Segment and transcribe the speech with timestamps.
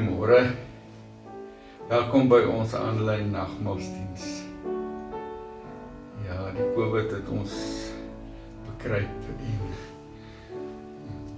[0.00, 0.56] Goeiemôre.
[1.90, 4.22] Welkom by ons aanlyn nagmaalsdiens.
[6.24, 7.52] Ja, die Covid het ons
[8.64, 9.50] bekruip en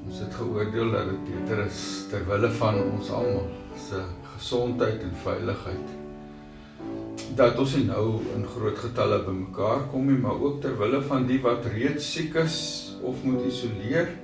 [0.06, 1.80] ons het geoordeel dat dit beter is
[2.12, 3.50] ter wille van ons almal
[3.88, 3.98] se
[4.36, 5.98] gesondheid en veiligheid
[7.34, 11.26] dat ons nie nou in groot getalle bymekaar kom nie, maar ook ter wille van
[11.26, 12.60] die wat reeds siek is
[13.02, 14.14] of moet isoleer,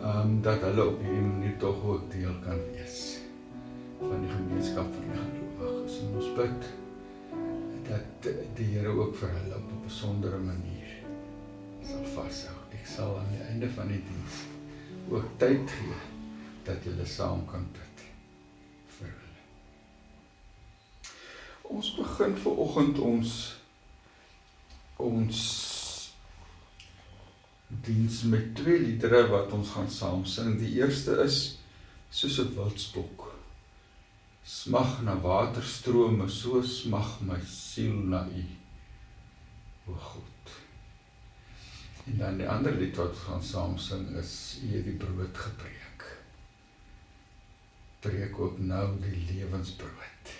[0.00, 3.07] ehm um, dat hulle op hierdie manier tog ook deel kan wees
[4.78, 6.00] gemeenskap van die gelowiges.
[6.02, 6.60] En ons bid
[7.88, 10.88] dat die Here ook vir hulle op 'n besondere manier
[11.82, 12.56] sal vashou.
[12.72, 14.44] Ek sal aan die einde van die diens
[15.10, 15.94] ook tyd gee
[16.64, 18.04] dat julle saam kan bid
[18.98, 19.40] vir hulle.
[21.62, 23.56] Ons begin ver oggend ons
[24.96, 25.38] ons
[27.66, 30.58] diens met twee liedere wat ons gaan saam sing.
[30.58, 31.58] Die eerste is
[32.10, 33.37] soos 'n wildspok.
[34.48, 38.44] Smag na waterstrome, so smag my siel na U.
[39.88, 40.52] O God.
[42.06, 44.32] En dan die ander lied wat ons gaan saam sing is
[44.64, 46.06] U het die brood gebreek.
[48.00, 50.32] Breek ook nou die lewensbrood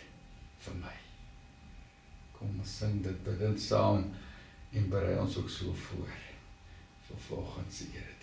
[0.65, 0.97] vir my.
[2.39, 4.09] Kom ons sing dit bidend saam
[4.73, 6.15] en berei ons ook so voor
[7.11, 8.18] vir volgende se erediens.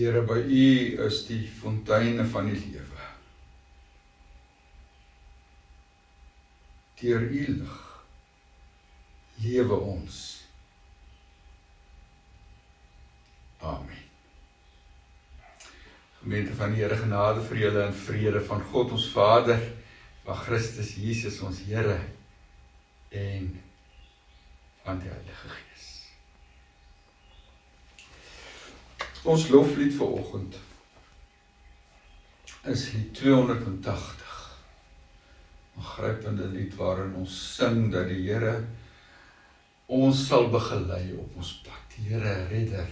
[0.00, 3.08] Here by U is die fonteine van die lewe.
[7.00, 7.74] Deur U lig
[9.44, 10.22] lewe ons.
[13.60, 14.00] Amen.
[16.22, 19.60] Gemeente van die Here genade vir julle en vrede van God ons Vader,
[20.24, 22.00] van Christus Jesus ons Here
[23.20, 23.52] en
[24.80, 25.89] van die Heilige Gees.
[29.28, 30.54] Ons loflied vir oggend
[32.72, 34.38] is lied 280.
[35.76, 38.54] 'n Grypende lied waarin ons sing dat die Here
[39.86, 41.96] ons sal begelei op ons pad.
[42.00, 42.88] Here Redder,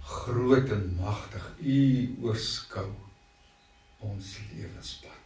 [0.00, 1.80] groot en magtig, U
[2.24, 2.88] oorskou
[3.98, 5.19] ons lewenspad.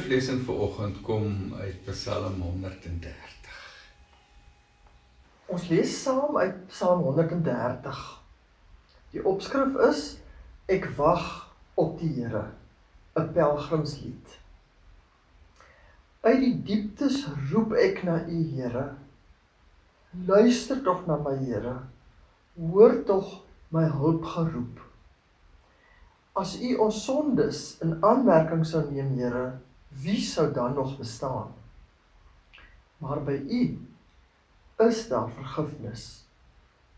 [0.00, 1.24] Skriflesing vir oggend kom
[1.60, 3.10] uit Psalm 130.
[5.52, 8.00] Ons lees saam uit Psalm 130.
[9.12, 10.02] Die opskrif is
[10.72, 11.28] Ek wag
[11.76, 12.46] op die Here,
[13.12, 14.40] 'n pelgrimslied.
[16.24, 18.96] Uit die dieptes roep ek na U, Here.
[20.26, 21.76] Luister tog na my Here.
[22.56, 24.80] Hoor tog my hulp geroep.
[26.32, 31.52] As U ons sondes in aanmerking sou neem, Here, wie sou dan nog bestaan?
[32.98, 33.62] Maar by U
[34.86, 36.24] is daar vergifnis.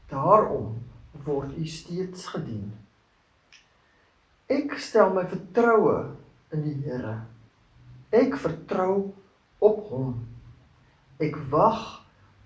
[0.06, 0.82] Daarom
[1.24, 2.72] word U steeds gedien.
[4.52, 6.12] Ek stel my vertroue
[6.52, 7.22] in die Here.
[8.12, 9.12] Ek vertrou
[9.62, 10.16] op Hom.
[11.22, 12.02] Ek wag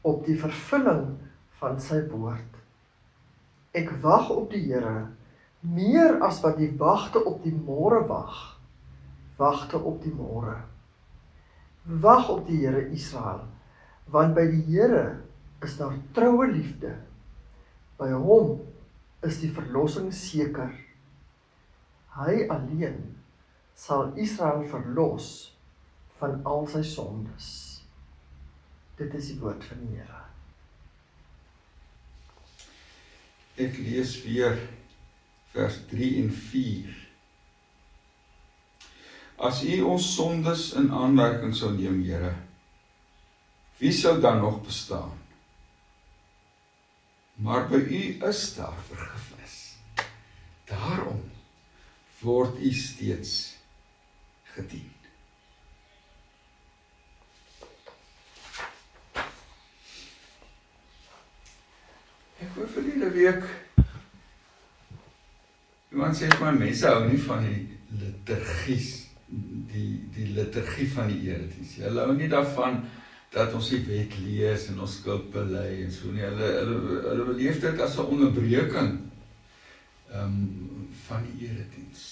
[0.07, 1.17] op die vervulling
[1.59, 2.61] van sy woord.
[3.77, 5.09] Ek wag op die Here
[5.67, 8.56] meer as wat die wagte op die môre wag
[9.37, 10.57] wagte op die môre.
[12.03, 13.45] Wag op die Here Israel,
[14.11, 15.23] want by die Here
[15.65, 16.97] is daar troue liefde.
[18.01, 18.59] By hom
[19.27, 20.73] is die verlossing seker.
[22.17, 23.01] Hy alleen
[23.77, 25.31] sal Israel verlos
[26.21, 27.49] van al sy sondes.
[28.97, 30.23] Dit is die woord van die Here.
[33.57, 34.59] Ek lees weer
[35.55, 37.06] vers 3 en 4.
[39.37, 42.33] As U ons sondes in aanmerking sou neem, Here,
[43.79, 45.13] wie sou dan nog bestaan?
[47.45, 49.77] Maar by U is daar vergifnis.
[50.65, 51.21] Daarom
[52.25, 53.57] word U steeds
[54.57, 54.93] gedien.
[62.41, 63.45] Ek hoor vir julle week
[65.93, 67.61] iemand sê my mense hou nie van die
[68.01, 71.75] liturgie die die liturgie van die erediens.
[71.83, 72.85] Hulle hou nie daarvan
[73.35, 76.25] dat ons die wet lees en ons skuld bely en so nie.
[76.25, 78.93] Hulle hulle hulle beleef dit as 'n onderbreking
[80.13, 82.03] ehm um, van die erediens.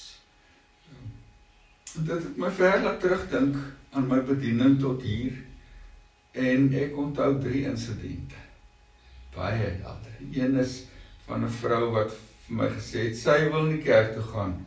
[0.91, 3.57] Um, dit het my ver laat terugdink
[3.93, 5.39] aan my bediening tot hier
[6.33, 8.43] en ek onthou drie insidente.
[9.35, 10.15] Baie helder.
[10.33, 10.85] Een is
[11.27, 12.11] van 'n vrou wat
[12.47, 14.67] vir my gesê het sy wil nie kerk toe gaan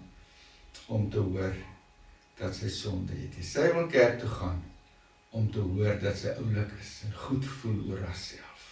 [0.88, 1.54] om te hoor
[2.38, 3.38] dat sy sonde het.
[3.44, 4.62] Sy wil kerk toe gaan
[5.36, 8.66] om te hoor dat sy oulik is en goed voel oor haarself.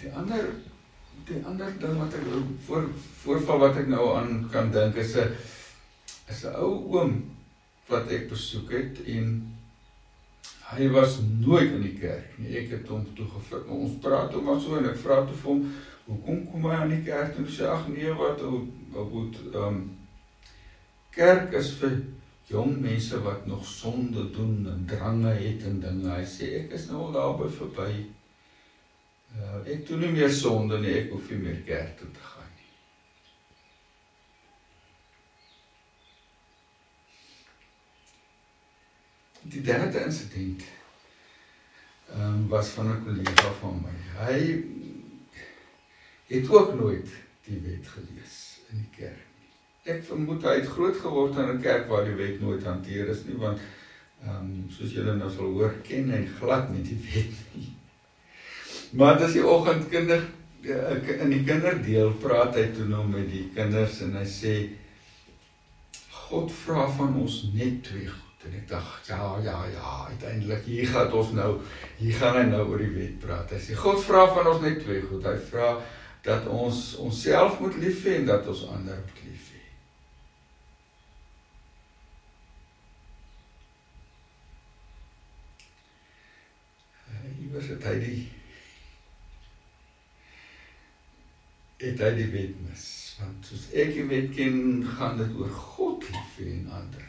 [0.00, 0.48] Die ander
[1.28, 2.24] die ander ding wat ek
[2.66, 2.88] voor
[3.22, 5.36] voorval wat ek nou aan kan dink is 'n
[6.32, 7.12] is 'n ou oom
[7.88, 9.28] wat ek besoek het en
[10.72, 12.56] hy was nooit in die kerk nie.
[12.56, 13.58] Ek het hom toe gevra.
[13.68, 15.72] Ons praat hom maar so en ek vra toe vir hom,
[16.06, 19.66] "Hoekom kom hy aan die kerk?" En hy sê, "Ag nee, wat ou ou ehm
[19.66, 20.01] um,
[21.12, 21.98] kerk is vir
[22.48, 26.10] jong mense wat nog sonde doen en drange het en dinge.
[26.10, 27.92] Hy sê ek is nou al daarby verby.
[29.32, 32.50] Uh, ek doen nie meer sonde nie, ek hoef nie meer kerk toe te gaan
[32.58, 32.70] nie.
[39.56, 40.68] Die derde insident
[42.12, 43.96] ehm um, was van 'n kollega van my.
[44.20, 44.38] Hy
[46.28, 47.08] het ook nooit
[47.46, 49.31] die wet gelees in die kerk
[49.82, 53.24] ek vermoed hy het groot geword in 'n kerk waar die wet nooit hanteer is
[53.26, 53.58] nie want
[54.22, 57.70] ehm um, soos julle nou sal hoor ken hy glad nie die wet nie.
[58.98, 60.20] Maar dis die oggend eh,
[61.24, 64.54] in die kinderdeel praat hy toe nou met die kinders en hy sê
[66.28, 70.86] God vra van ons net twee goed en ek dink ja ja ja uiteindelik hier
[70.86, 71.50] gaan ons nou
[71.98, 73.50] hier gaan hy nou oor die wet praat.
[73.50, 75.26] Hy sê God vra van ons net twee goed.
[75.26, 75.74] Hy vra
[76.22, 79.51] dat ons onsself moet lief hê en dat ons ander moet lief hê.
[87.52, 88.20] Iewers het hy die
[91.82, 92.84] het hy die wet mis
[93.18, 94.54] want soos ek die wet ken
[94.96, 97.08] gaan dit oor God lief hê en ander.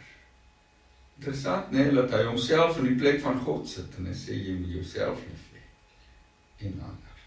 [1.15, 4.35] Interessant nê nee, dat hy homself in die plek van God sit en hy sê
[4.35, 7.21] jy moet jouself lief hê en ander.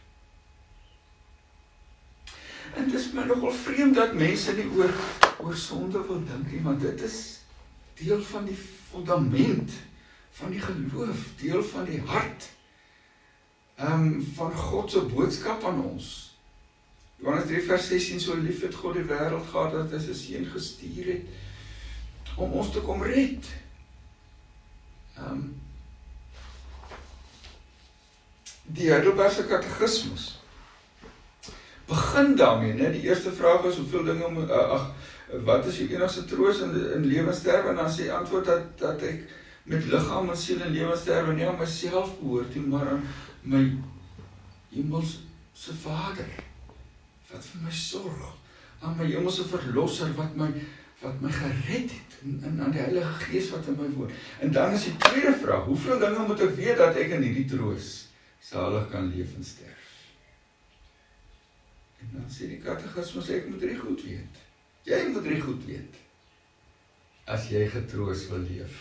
[2.77, 4.93] En dit is my nogal vreemd dat mense nie oor
[5.47, 7.19] oor sonde wil dink nie want dit is
[7.97, 9.73] deel van die fundament
[10.37, 12.51] van die geloof deel van die hart
[13.77, 16.07] ehm um, van God se boodskap aan ons.
[17.17, 20.49] Johannes 3 vers 16 so lief het God die wêreld gehad dat hy sy seun
[20.53, 23.53] gestuur het om ons te kom red.
[25.21, 25.47] Ehm um,
[28.67, 30.41] Die Heidelbergse Katekismus
[31.87, 32.91] begin daarmee, né?
[32.91, 34.89] Die eerste vraag is hoeveel dinge moet uh, ag
[35.47, 38.67] wat is die enigste troos in in lewe en sterwe en dan sê antwoord dat
[38.79, 39.23] dat ek
[39.71, 43.07] met liggaam en siel en lewe en sterwe nie aan myself behoort nie, maar aan
[43.47, 43.63] my
[44.73, 45.23] hemelse
[45.83, 46.29] Vader
[47.31, 48.35] wat vir my sorg
[48.85, 50.51] aan my hemelse verlosser wat my
[51.01, 54.11] wat my gered het en aan die Heilige Gees wat in my woon.
[54.41, 57.49] En dan is die tweede vraag, hoeveel dinge moet ek weet dat ek in hierdie
[57.51, 57.91] troos
[58.41, 59.93] salig kan leef en sterf?
[62.01, 64.43] En dan sê die katekismus ek moet drie goed weet.
[64.89, 66.01] Jy moet drie goed weet.
[67.29, 68.81] As jy getroos wil leef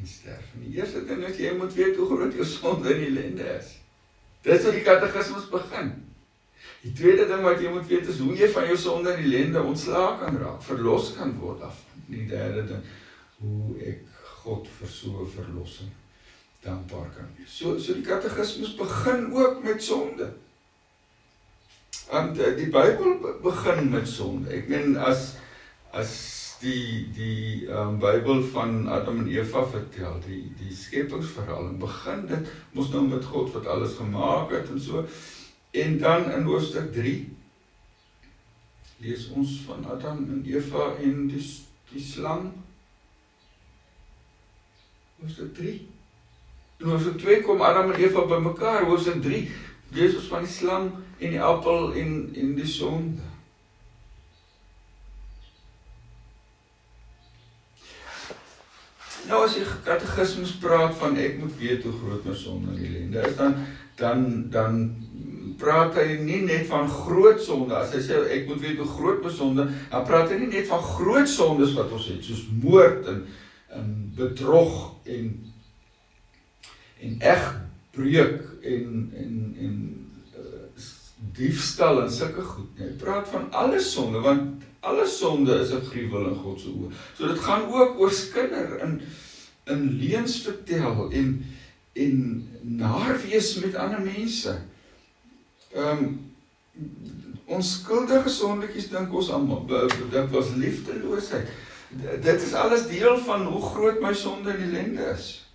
[0.00, 0.52] en sterf.
[0.56, 3.74] En die eerste ding is jy moet weet hoe groot jou sonde en ellende is.
[4.44, 5.94] Dis hoe die katekismus begin.
[6.84, 9.62] Die tweede ding wat jy moet weet is hoe jy van jou sonde en ellende
[9.64, 11.80] ontslae kan raak, verlos kan word af.
[12.10, 12.82] Die derde ding
[13.40, 14.02] hoe ek
[14.44, 15.92] God vir so 'n verlossing
[16.64, 17.56] dankbaar kan wees.
[17.56, 20.32] So so die katekismus begin ook met sonde.
[22.10, 24.50] Want die Bybel begin met sonde.
[24.50, 25.34] Ek meen as
[25.92, 32.24] as die die um, Bybel van Adam en Eva vertel, die die skepingsverhaal en begin
[32.30, 35.04] dit mos nou met God wat alles gemaak het en so.
[35.74, 37.14] En dan in hoofstuk 3
[39.04, 41.42] lees ons van Adam en Eva en die
[41.92, 42.48] die slang.
[45.20, 45.76] Hoofstuk 3.
[46.80, 49.44] En hoofstuk 2 kom Adam en Eva bymekaar, hoofstuk 3
[49.94, 53.33] lees ons van die slang en die appel en en die sonde.
[59.28, 63.24] Nou as jy katekismes praat van ek moet weet hoe groot my sonde en ellende
[63.24, 63.56] is, dan
[63.96, 64.80] dan dan
[65.60, 69.22] praat hy nie net van groot sonde as hy sê ek moet weet hoe groot
[69.24, 73.08] my sonde, dan praat hy nie net van groot sondes wat ons het soos moord
[73.12, 73.24] en
[73.74, 74.74] en bedrog
[75.10, 75.30] en
[77.04, 79.32] en egbreuk en en
[79.64, 79.78] en
[80.38, 80.60] uh,
[81.34, 82.70] diefstal en sulke goed.
[82.78, 86.92] Hy praat van alle sonde want alle sonde is 'n gruwel in God se oë.
[87.16, 89.00] So dit gaan ook oor skinder in
[89.64, 91.44] in leuns vertel en
[91.92, 94.58] en naar wees met ander mense.
[95.72, 96.32] Ehm um,
[97.44, 99.66] onskuldige sondertjies dink ons almal
[100.10, 101.48] dit was liefdeloosheid.
[102.22, 105.48] Dit is alles deel van hoe groot my sonde en ellende is.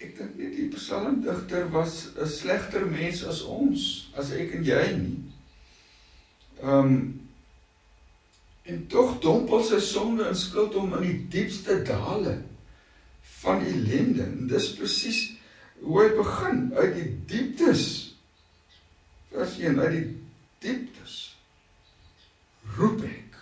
[0.00, 4.86] Ek dink nie die psalmdigter was 'n slegter mens as ons, as ek en jy
[4.96, 5.29] nie.
[6.62, 7.00] Ehm um,
[8.70, 12.36] en tog dompel sy sonde en skuld hom in die diepste dale
[13.40, 14.22] van ellende.
[14.22, 15.20] En dis presies
[15.80, 17.84] hoe hy begin uit die dieptes.
[19.32, 20.06] Vers 1 uit die
[20.62, 21.16] dieptes
[22.76, 23.38] roep ek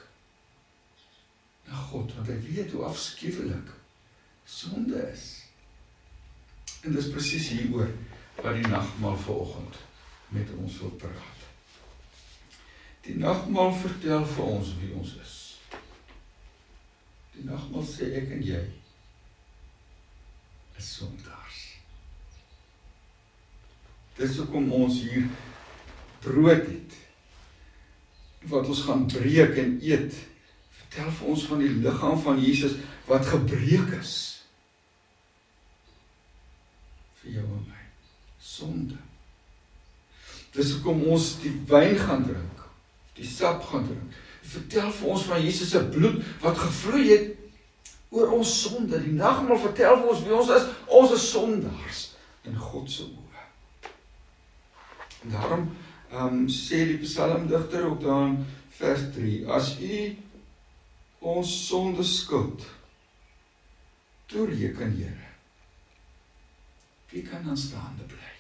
[1.69, 3.75] na God want hy weet hoe afskuwelik
[4.49, 5.27] sonde is.
[6.87, 7.91] En dis presies hieroor
[8.39, 9.83] wat die nagmaal vanoggend
[10.33, 11.38] met ons wil praat.
[13.09, 15.37] Die nagmaal vertel vir ons wie ons is.
[17.33, 18.61] Die nagmaal sê ek en jy
[20.77, 21.63] is sondaars.
[24.19, 25.25] Dis hoekom ons hier
[26.21, 26.99] brood het
[28.53, 30.13] wat ons gaan breek en eet.
[30.83, 32.77] Vertel vir ons van die liggaam van Jesus
[33.09, 34.15] wat gebreek is
[37.23, 37.83] vir jou en my.
[38.37, 39.01] Sonde.
[40.53, 42.58] Dis hoekom ons die wyn gaan drink
[43.19, 44.17] die sap gaan drink.
[44.49, 47.35] Vertel vir ons van Jesus se bloed wat gevloei het
[48.15, 49.01] oor ons sonde.
[49.03, 50.69] Die nagmaal vertel vir ons wie ons is.
[51.01, 52.05] Ons is sondaars
[52.49, 53.45] in God se oë.
[55.25, 55.69] En daarom
[56.09, 58.39] ehm um, sê die psalmdigter ook daar in
[58.79, 59.99] vers 3: As U
[61.19, 62.65] ons sonde skuld
[64.27, 65.29] toereken, Here,
[67.11, 68.33] wie kan dan staande bly?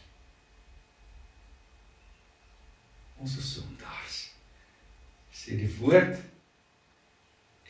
[3.19, 4.08] Ons is sondaars
[5.48, 6.18] sê die woord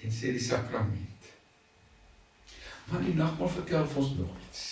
[0.03, 1.27] en sê die sakrament.
[2.89, 4.63] Maar die nagmaal vertel vir ons nog iets.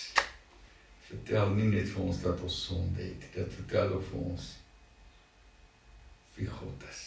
[1.07, 4.49] Vertel nie net vir ons dat ons sonde het, dit vertel ook vir ons
[6.35, 7.05] wie God is.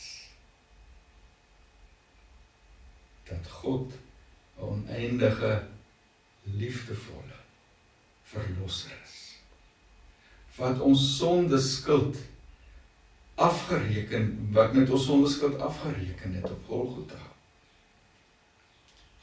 [3.29, 5.53] Dat God 'n oneindige
[6.57, 7.39] liefdevolle
[8.25, 9.19] verlosser is.
[10.57, 12.17] Wat ons sonde skuld
[13.41, 17.21] afgereken wat met ons sondeskuld afgereken het op Golgotha.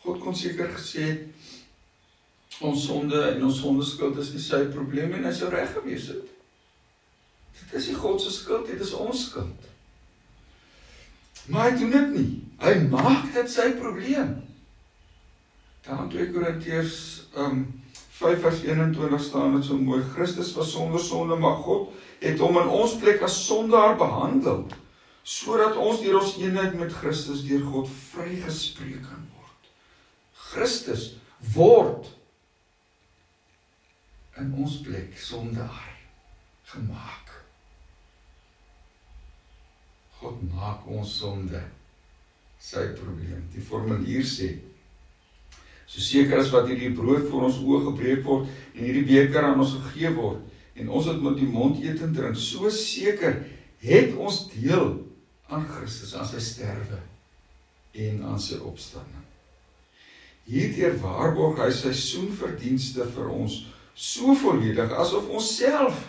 [0.01, 1.11] God kon seker gesê
[2.65, 6.33] ons sonde en ons sondeskuld is nie sy probleem en hy sou reg gewees het.
[7.57, 9.69] Dit is nie God se skuld, dit is ons skuld.
[11.47, 12.29] Maar hy doen dit nie.
[12.63, 14.33] Hy maak dit sy probleem.
[15.85, 16.97] Dan 2 Korintiërs
[17.39, 17.67] um
[18.17, 20.01] 5 vers 21 staan dit so mooi.
[20.15, 24.65] Christus was sonder sonde, maar God het hom in ons plek as sondaar behandel
[25.27, 29.71] sodat ons deur ons eenheid met Christus deur God vrygespreek kan word.
[30.53, 31.09] Christus
[31.55, 32.07] word
[34.39, 35.89] in ons plek sondaar
[36.71, 37.33] gemaak.
[40.21, 41.59] God maak ons sonde
[42.63, 43.43] sy probleem.
[43.53, 44.55] Die formulier sê
[45.87, 49.61] So seker as wat hierdie brood vir ons oë gebreek word en hierdie beker aan
[49.63, 50.41] ons gegee word,
[50.77, 53.39] en ons het met die mond eet en drink so seker
[53.81, 54.91] het ons deel
[55.47, 56.99] aan Christus aan sy sterwe
[57.97, 59.25] en aan sy opstanding.
[60.47, 63.63] Hierdeur waarborg hy sy soenverdienste vir ons
[63.97, 66.05] so volledig asof ons self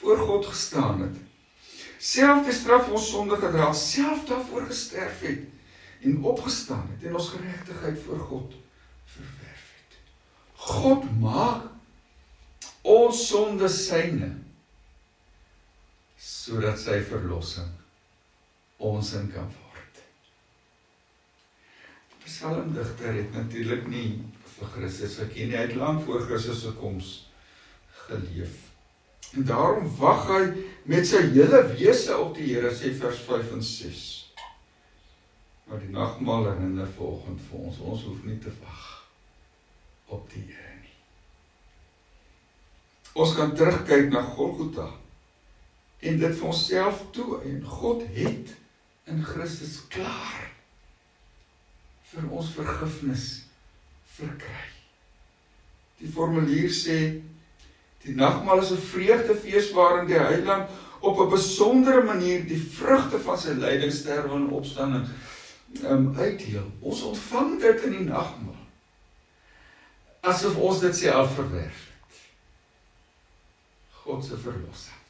[0.00, 1.20] voor God gestaan het.
[2.02, 5.44] Self die straf ons sonde gedra, self daarvoor gesterf het
[6.06, 8.58] en opgestaan het en ons geregtigheid voor God
[9.14, 9.96] verwerf het.
[10.68, 11.75] God maak
[12.86, 14.30] ons sonde syne
[16.22, 17.72] sodat sy verlossing
[18.86, 20.02] ons in kan word.
[22.12, 24.08] Die psalmdigter het natuurlik nie
[24.56, 27.10] vir Christus geken nie, hy het lank voor Christus se koms
[28.06, 28.54] geleef.
[29.34, 30.42] En daarom wag hy
[30.88, 34.04] met sy hele wese op die Here, sê vers 5 en 6.
[35.66, 38.88] Maar die nagmaal herinner vanoggend vir ons, ons hoef nie te wag
[40.14, 40.75] op die Here
[43.16, 44.90] Ons kan terugkyk na Golgotha
[46.04, 48.52] en dit vir onsself toe en God het
[49.08, 50.50] in Christus klaar
[52.10, 53.24] vir ons vergifnis
[54.18, 54.66] verkry.
[56.00, 56.98] Die formulier sê
[58.04, 60.68] die nagmaal is 'n vreugdefees waarin die heiland
[61.00, 65.08] op 'n besondere manier die vrugte van sy lyding, sterwe en opstanding
[65.84, 66.70] um uitdeel.
[66.80, 68.66] Ons ontvang dit in die nagmaal
[70.26, 71.85] asof ons dit self verwerf.
[74.06, 75.02] God se verlossing.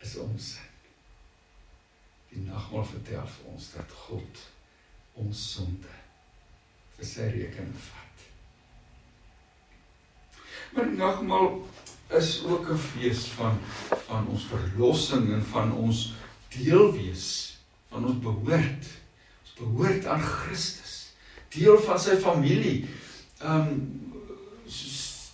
[0.00, 0.54] is ons.
[2.30, 4.44] Die nagmaal vertel vir ons dat God
[5.20, 5.96] ons sonde
[6.96, 8.24] vir sy rekening vat.
[10.70, 11.58] Maar nagmaal
[12.20, 13.58] is ook 'n fees van
[14.06, 16.12] van ons verlossing en van ons
[16.48, 17.58] deel wees
[17.90, 18.86] van ons behoort.
[19.42, 21.12] Ons behoort aan Christus.
[21.48, 22.88] Deel van sy familie.
[23.42, 23.98] Um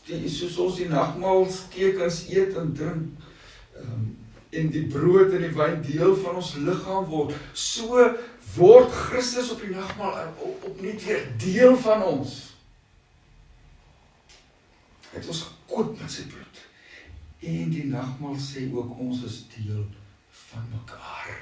[0.07, 3.27] die soos ons die nagmaal tekens eet en drink
[3.83, 4.13] um
[4.57, 7.35] en die brood en die wyn deel van ons liggaam word.
[7.53, 7.99] So
[8.55, 10.31] word Christus op die nagmaal
[10.65, 12.37] opnuut weer deel van ons.
[15.11, 16.63] Het ons gekoop met sy bloed.
[17.47, 19.85] En die nagmaal sê ook ons is deel
[20.47, 21.35] van mekaar.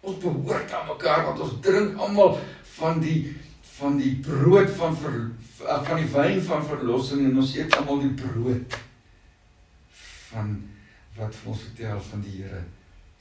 [0.00, 2.38] Ons behoort aan mekaar want ons drink almal
[2.78, 3.34] van die
[3.72, 5.14] van die brood van ver,
[5.62, 8.76] van die wyn van verlossing en ons eet almal die brood
[10.32, 10.54] van
[11.16, 12.62] wat vir ons vertel van die Here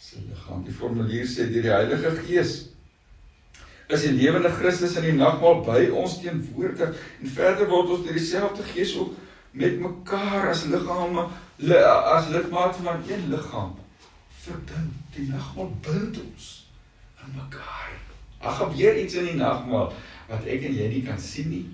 [0.02, 0.64] se liggaam.
[0.66, 2.54] Die formulier sê deur die Heilige Gees
[3.92, 8.18] is die lewende Christus in die nagmaal by ons teenwoordig en verder word ons deur
[8.18, 9.18] dieselfde Gees ook
[9.52, 11.28] met mekaar as liggame
[11.68, 13.76] as lidmate van een liggaam
[14.42, 14.96] verbind.
[15.14, 16.48] Die nagmaal bind ons
[17.22, 17.92] aan mekaar.
[18.42, 19.92] Ag gebeur iets in die nagmaal
[20.32, 21.66] wat ek en jy nie kan sien nie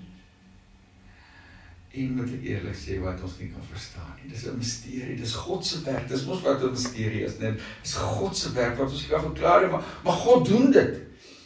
[1.90, 4.30] en moet ek eerlik sê wat ons nie kan verstaan nie.
[4.32, 5.16] Dis 'n misterie.
[5.16, 6.08] Dis God se werk.
[6.08, 7.60] Dis mos wat 'n misterie is, net.
[7.82, 11.00] Dis God se werk wat ons nie kan verklaar nie, maar maar God doen dit.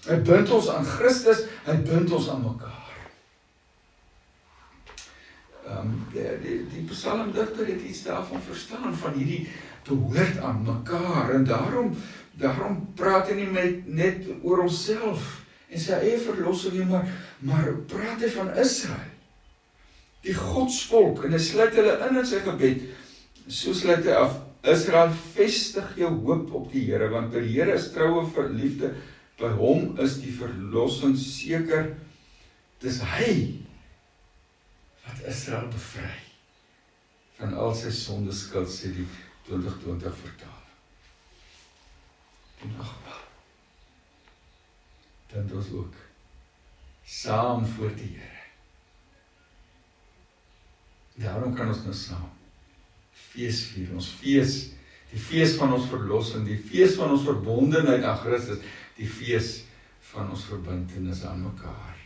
[0.09, 2.81] Hy bind ons aan Christus, hy bind ons aan mekaar.
[5.67, 9.49] Ehm um, die die, die psalmdigter het iets daarvan verstaan van hierdie
[9.87, 11.95] behoort aan mekaar en daarom
[12.33, 17.07] daarom praat hy nie met net oor homself en sy eie verlossing nie, maar
[17.39, 19.12] maar praat hy van Israel
[20.23, 22.85] die godsvolk en hy sluit hulle in in sy gebed.
[23.49, 27.91] So sluit hy af: Israel, vestig jou hoop op die Here, want die Here is
[27.95, 28.93] troue verliefde.
[29.41, 31.97] By hom is die verlossing seker.
[32.83, 33.33] Dis hy
[35.03, 36.13] wat Israel bevry
[37.41, 39.07] van al sy sonde skuld sê die
[39.49, 40.61] 2020 vertaal.
[42.63, 42.93] En ag.
[45.33, 45.95] Dan dus ook
[47.05, 48.32] saam voor die Here.
[51.21, 52.31] Daarom kan ons nou saam
[53.33, 53.91] fees vier.
[53.97, 54.55] Ons fees
[55.13, 58.63] die fees van ons verlossing, die fees van ons verbondenheid aan Christus,
[58.97, 59.59] die fees
[60.13, 61.99] van ons verbintenis aan mekaar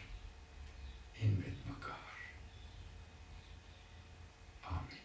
[1.23, 2.19] en met mekaar.
[4.75, 5.01] Amen.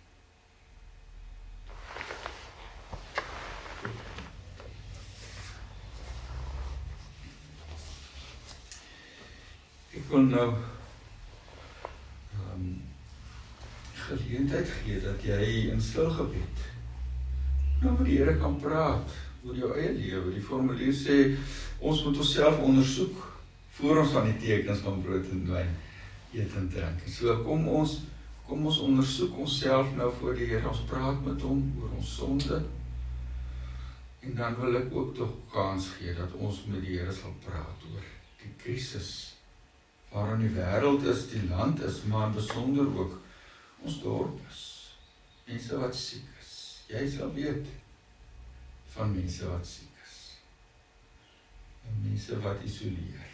[9.94, 10.48] Ek wil nou
[14.32, 16.62] geleentheid gee dat jy in stil gebed
[17.82, 19.14] nou met die Here kan praat
[19.44, 20.36] oor jou eie lewe.
[20.36, 21.16] Die formulier sê
[21.82, 23.24] ons moet onsself ondersoek
[23.80, 25.72] voor ons aan die tekens van brood en wyn
[26.32, 27.02] eet en drink.
[27.10, 28.04] So kom ons
[28.46, 30.68] kom ons ondersoek onsself nou voor die Here.
[30.70, 32.62] Ons praat met hom oor ons sonde.
[34.22, 37.90] En dan wil ek ook tog kans gee dat ons met die Here sal praat
[37.90, 38.08] oor
[38.44, 39.12] die krisis
[40.12, 43.16] waarin die wêreld is, die land is, maar besonder ook
[43.82, 44.64] ons dorp is.
[45.48, 46.54] Mense wat siek is.
[46.92, 47.70] Jy sal weet
[48.94, 50.18] van mense wat siek is.
[51.88, 53.30] En mense wat isoleer.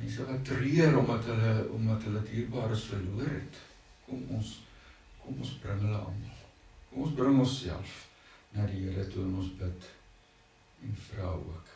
[0.00, 3.60] Mense wat treur omdat hulle omdat hulle dierbares verloor het.
[4.06, 4.56] Kom ons
[5.22, 6.22] kom ons bring hulle aan.
[6.90, 7.98] Kom ons bring onsself
[8.56, 9.90] na die Here toe en ons bid
[10.82, 11.68] en vra ook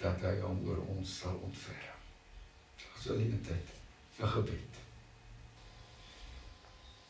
[0.00, 2.06] dat hy hom oor ons sal ontferm.
[2.94, 3.74] Ons sal in tyd
[4.16, 4.71] vir gebed.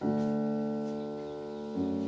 [0.05, 2.02] うん。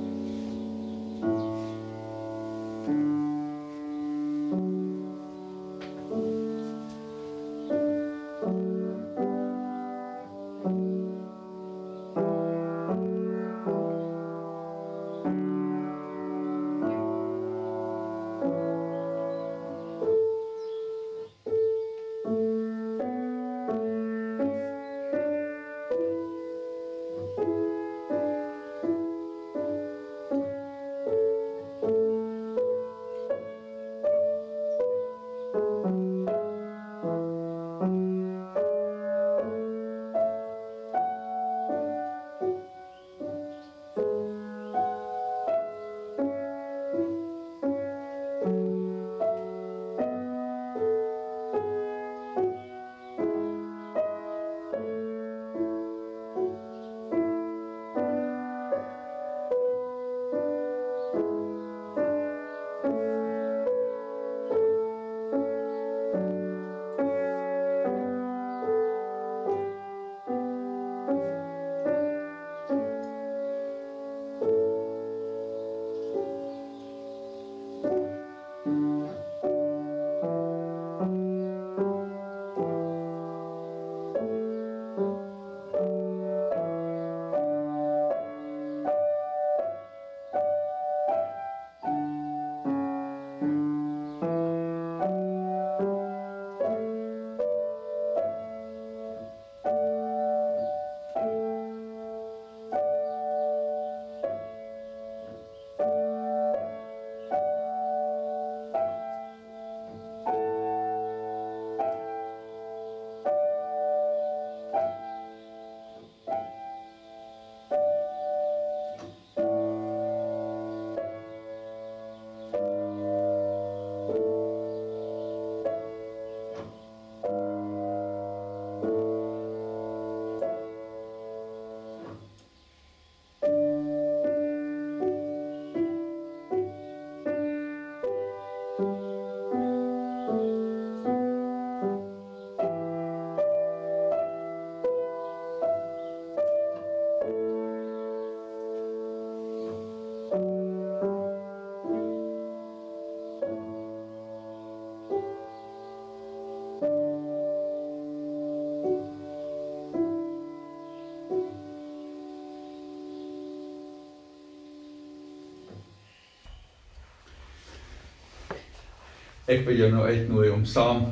[169.44, 171.10] Ek wil jou nou uitnooi om saam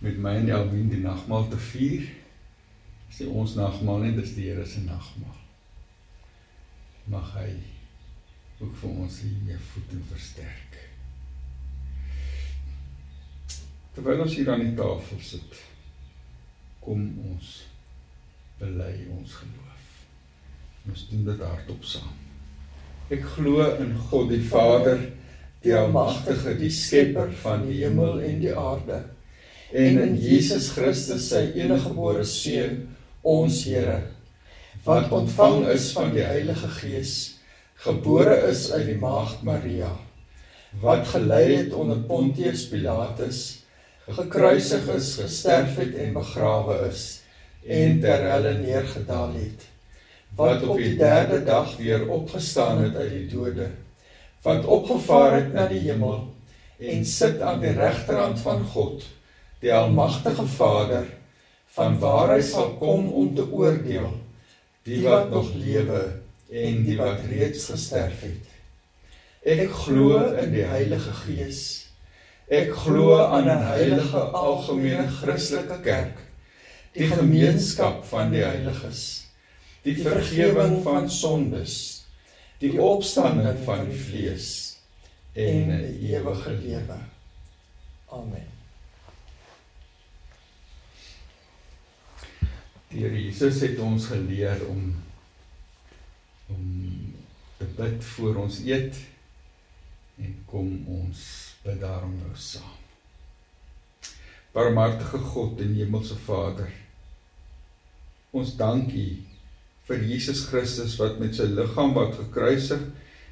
[0.00, 2.06] met my en Elwin die nagmaal te vier.
[3.08, 5.36] Dis nie ons nagmaal nie, dis die Here se nagmaal.
[7.12, 7.50] Mag hy
[8.58, 10.78] ook vir ons hiermee voed en versterk.
[13.94, 15.60] Terwyl ons hier aan die tafel sit,
[16.84, 17.52] kom ons
[18.58, 19.86] bely ons geloof.
[20.88, 22.16] Ons doen dit hardop saam.
[23.12, 25.00] Ek glo in God die Vader,
[25.64, 29.02] die almagtige, die skepper van die hemel en die aarde,
[29.72, 32.86] en in Jesus Christus, sy eniggebore seun,
[33.26, 33.98] ons Here,
[34.86, 37.14] wat ontvang is van die Heilige Gees,
[37.84, 39.90] gebore is uit die maagd Maria,
[40.82, 43.42] wat gelei het onder Pontius Pilatus,
[44.08, 47.02] gekruisig is, gesterf het en begrawe is
[47.68, 49.66] en ter helle neergedaal het,
[50.38, 53.68] wat op die derde dag weer opgestaan het uit die dode,
[54.48, 56.22] wat opgevaar het na die hemel
[56.78, 59.04] en sit aan die regterhand van God,
[59.60, 61.08] die almagtige Vader,
[61.76, 64.08] van waar hy sal kom om te oordeel
[64.88, 66.00] die wat nog lewe
[66.48, 68.46] en die wat reeds gesterf het.
[69.44, 71.60] Ek glo in die Heilige Gees.
[72.48, 76.16] Ek glo aan 'n heilige algemene Christelike kerk,
[76.96, 79.28] die gemeenskap van die heiliges,
[79.84, 81.97] die vergifnis van sondes,
[82.58, 84.78] die opstanding van die vlees
[85.32, 86.98] en 'n ewige lewe.
[88.08, 88.46] Amen.
[92.88, 94.96] Die Here Jesus het ons geleer om
[96.48, 97.14] om
[97.56, 98.96] te bid voor ons eet
[100.16, 102.76] en kom ons bid daarom nou saam.
[104.52, 106.72] Barmhartige God en Hemelse Vader,
[108.30, 109.27] ons dank U
[109.88, 112.82] vir Jesus Christus wat met sy liggaam wat gekruisig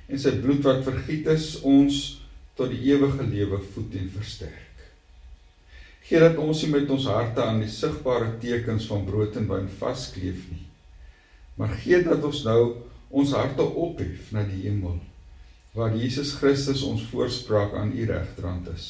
[0.09, 2.23] en sy bloed wat vergiet is, ons
[2.57, 4.63] tot die ewige lewe voed en versterk.
[6.07, 9.69] Gee dat ons nie met ons harte aan die sigbare tekens van brood en wyn
[9.81, 10.63] vaskleef nie.
[11.59, 12.61] Maar gee dat ons nou
[13.11, 14.97] ons harte ophef na die hemel
[15.77, 18.89] waar Jesus Christus ons voorspraak aan u regterhand is.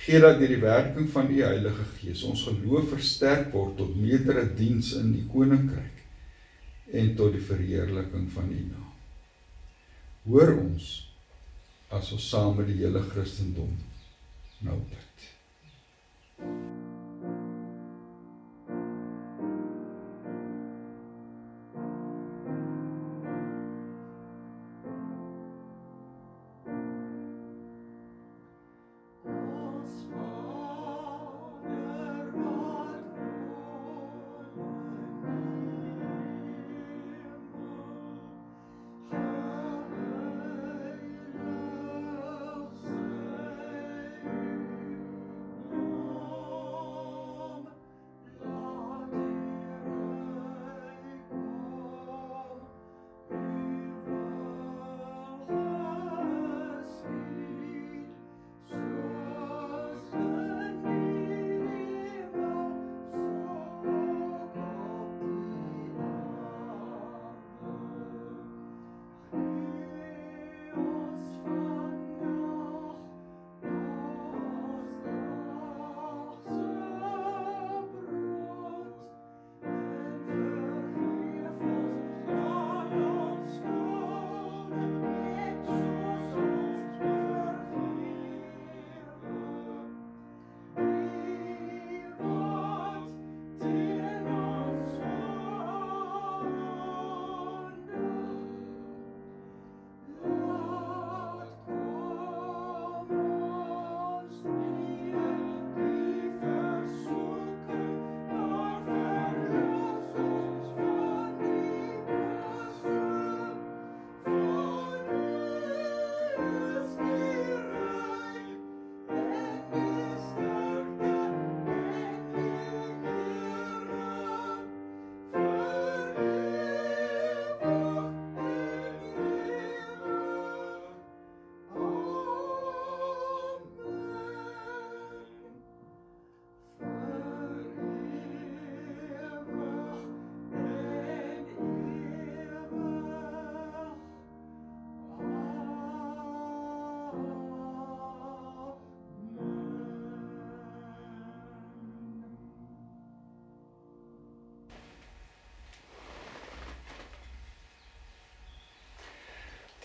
[0.00, 4.46] Gee dat deur die werking van u Heilige Gees ons geloof versterk word tot meerdere
[4.56, 5.99] diens in die koninkryk
[6.92, 8.88] en tot die verheerliking van u naam.
[10.30, 10.88] Hoor ons
[11.90, 13.72] as ons saam met die hele Christendom
[14.66, 15.09] nou bid.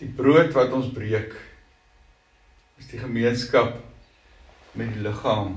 [0.06, 1.32] Die brood wat ons breek
[2.78, 3.80] is die gemeenskap
[4.78, 5.56] met die liggaam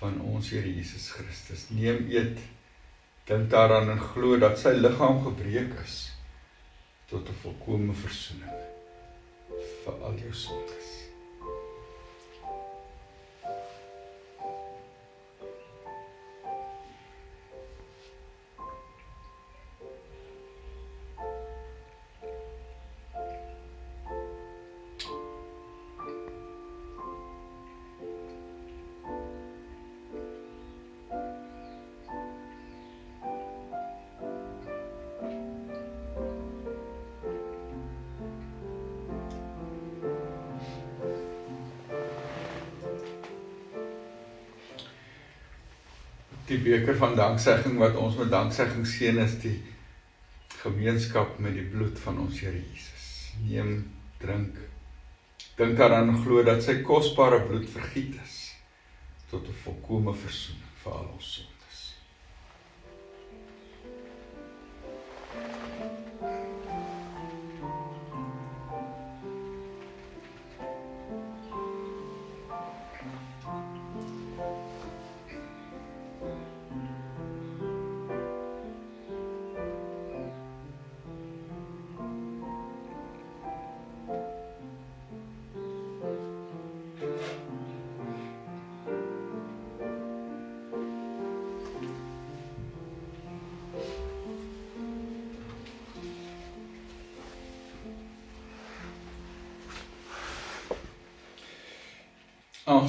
[0.00, 1.68] van ons Here Jesus Christus.
[1.70, 2.40] Neem eet,
[3.28, 6.00] dink daaraan en glo dat sy liggaam gebreek is
[7.12, 8.58] tot 'n volkomme verzoening
[9.84, 10.91] vir al jou sondes.
[47.02, 49.56] Van danksegging wat ons met danksegging seën is die
[50.60, 53.06] gemeenskap met die bloed van ons Here Jesus.
[53.42, 53.72] Neem,
[54.22, 54.60] drink.
[55.58, 58.36] Dink daaraan glo dat sy kosbare bloed vergiet is
[59.32, 61.51] tot 'n volkomme verzoening vir al ons sonde.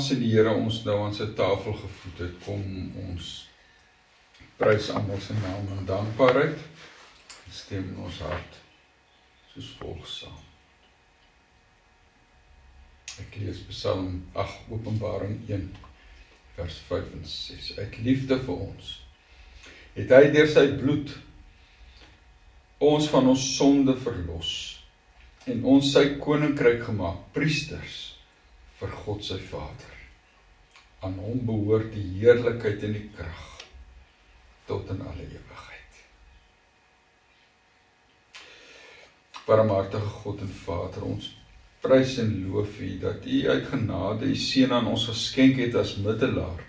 [0.04, 2.64] Aangesien die Here ons nou aan sy tafel gevoed het, kom
[3.06, 3.28] ons
[4.60, 6.58] prys almal se naam in dankbaarheid.
[7.48, 8.58] Stem in ons hart
[9.54, 10.42] soos volg saam.
[13.24, 15.70] Ek lees Psalm 8 Openbaring 1
[16.58, 17.70] vers 5 en 6.
[17.80, 18.90] Uit liefde vir ons
[19.94, 21.14] het hy deur sy bloed
[22.92, 24.52] ons van ons sonde verlos
[25.48, 28.02] en ons sy koninkryk gemaak, priesters
[28.84, 29.92] vir God sy Vader.
[31.04, 33.50] Aan hom behoort die heerlikheid en die krag
[34.68, 36.02] tot in alle ewigheid.
[39.48, 41.32] Barmhartige God en Vader, ons
[41.84, 45.98] prys en loof U dat U uit genade U seun aan ons geskenk het as
[46.04, 46.64] middelaar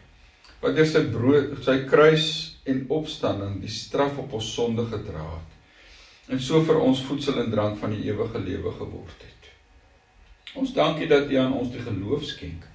[0.64, 2.26] wat deur sy brood, sy kruis
[2.70, 7.52] en opstanding die straf op ons sonde gedra het en so vir ons voedsel en
[7.52, 9.33] drank van die ewige lewe geword het.
[10.54, 12.66] Ons dankie dat U aan ons die geloof skenk.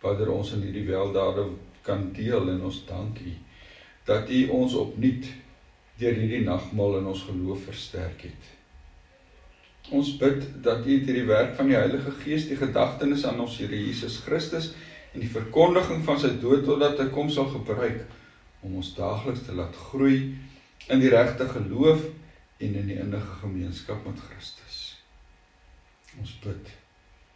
[0.00, 1.50] Vader, ons in hierdie weldade
[1.84, 3.36] kan deel en ons dankie
[4.08, 5.28] dat U ons opnuut
[6.00, 8.48] deur hierdie nagmaal in ons geloof versterk het.
[9.92, 13.58] Ons bid dat U deur die werk van die Heilige Gees die gedagtenis aan ons
[13.60, 14.72] Here Jesus Christus
[15.12, 18.04] en die verkondiging van sy dood totdat hy kom sal gebruik
[18.64, 20.30] om ons daagliks te laat groei
[20.88, 22.06] in die regte geloof
[22.60, 24.78] en in die innige gemeenskap met Christus.
[26.20, 26.79] Ons bid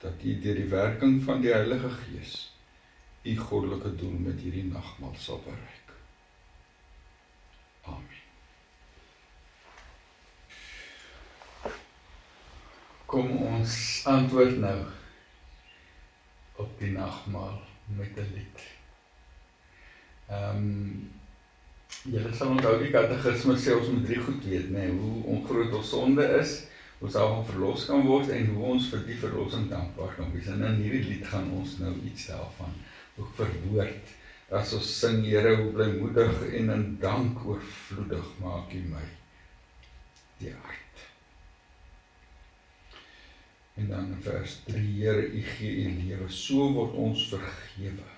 [0.04, 2.34] dat u deur die werking van die Heilige Gees
[3.24, 5.94] u goddelike doel met hierdie nagmaal sal bereik.
[7.88, 8.20] Amen.
[13.08, 13.78] Kom ons
[14.12, 14.76] antwoord nou
[16.60, 17.60] op die nagmaal
[17.96, 18.68] met 'n lied.
[20.28, 21.12] Ehm um,
[22.04, 25.72] Julle sal onthou die katekisme sê ons moet drie goed weet, nê, nee, hoe ongroot
[25.72, 26.50] ons sonde is,
[27.04, 30.48] ons daarvan verlos kan word en hoe ons vir die verlossing dankbaar kan wees.
[30.48, 32.72] En in hierdie lied gaan ons nou iets daarvan
[33.20, 34.14] ook verwoord.
[34.54, 39.04] As ons sing Here, hoe blymoedig en in dank oorvloedig maak U my
[40.40, 41.04] die hart.
[43.80, 48.08] En dan in vers 3 Here, U gee U lewe, so word ons vergewe.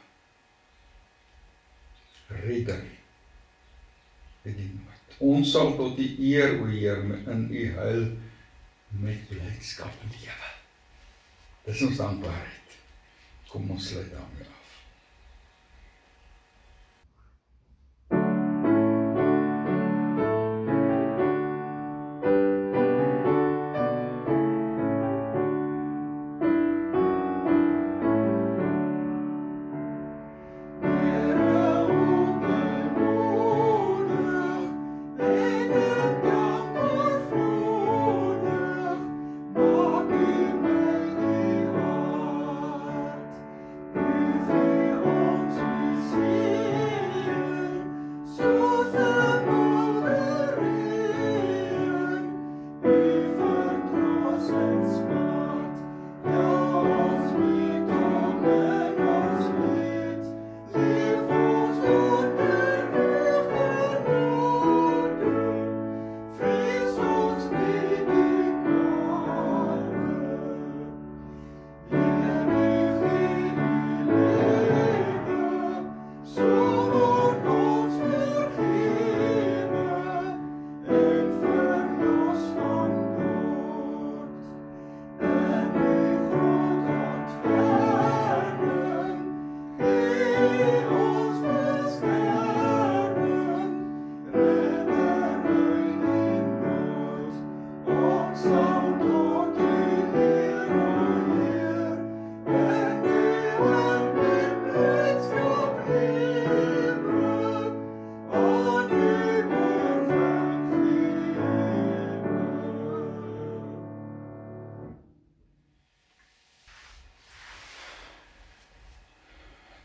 [2.45, 2.84] Redder
[4.45, 5.18] bedien word.
[5.26, 8.07] Ons sal tot die eer o Heer in U heil
[8.89, 10.53] met blydskap lewe.
[11.66, 12.78] Dis ons dankbaarheid.
[13.49, 14.55] Kom ons sluit daarmee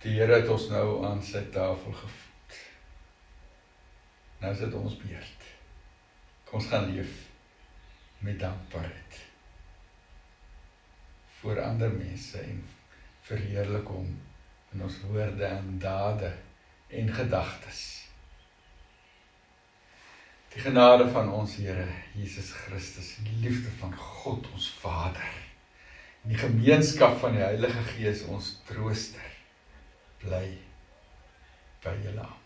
[0.01, 2.55] Die Here het ons nou aan sy tafel gevoed.
[4.41, 5.43] Nou is dit ons beurt.
[6.47, 7.19] Kom ons gaan leef
[8.25, 9.19] met dankbaarheid
[11.41, 12.59] vir ander mense en
[13.25, 14.09] verheerlik hom
[14.75, 16.29] in ons woorde en dade
[16.99, 17.79] en gedagtes.
[20.53, 25.33] Die genade van ons Here Jesus Christus, die liefde van God ons Vader
[26.21, 29.30] en die gemeenskap van die Heilige Gees ons trooster
[30.23, 30.57] bly
[31.83, 32.40] by julle.